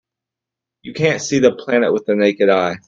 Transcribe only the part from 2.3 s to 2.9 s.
eye.